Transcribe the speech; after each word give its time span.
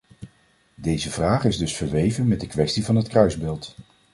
Deze 0.75 1.11
vraag 1.11 1.43
is 1.45 1.57
dus 1.57 1.75
verweven 1.75 2.27
met 2.27 2.39
de 2.39 2.47
kwestie 2.47 2.85
van 2.85 2.95
het 2.95 3.07
kruisbeeld. 3.07 3.75